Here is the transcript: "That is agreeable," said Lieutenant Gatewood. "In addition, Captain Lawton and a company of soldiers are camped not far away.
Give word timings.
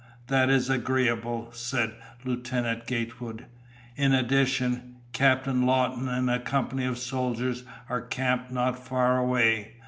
"That 0.29 0.49
is 0.49 0.67
agreeable," 0.67 1.51
said 1.51 1.93
Lieutenant 2.25 2.87
Gatewood. 2.87 3.45
"In 3.95 4.13
addition, 4.15 4.95
Captain 5.11 5.67
Lawton 5.67 6.09
and 6.09 6.27
a 6.27 6.39
company 6.39 6.85
of 6.85 6.97
soldiers 6.97 7.63
are 7.87 8.01
camped 8.01 8.49
not 8.49 8.83
far 8.83 9.19
away. 9.19 9.73